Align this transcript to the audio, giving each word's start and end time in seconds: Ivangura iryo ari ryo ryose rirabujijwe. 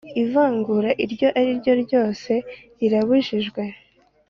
Ivangura 0.23 0.89
iryo 1.03 1.27
ari 1.39 1.51
ryo 1.59 1.73
ryose 1.83 2.31
rirabujijwe. 2.79 3.63